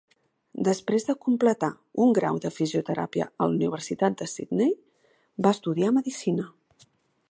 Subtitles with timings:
[0.67, 1.69] Després de completar
[2.07, 4.77] un grau de fisioteràpia a la Universitat de Sydney,
[5.49, 6.53] va estudiar medicina.